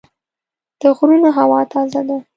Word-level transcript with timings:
د 0.81 0.83
غرونو 0.97 1.29
هوا 1.37 1.59
تازه 1.73 2.01
ده. 2.07 2.17